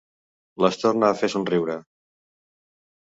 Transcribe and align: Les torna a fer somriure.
Les 0.63 0.77
torna 0.83 1.09
a 1.13 1.17
fer 1.19 1.29
somriure. 1.33 1.75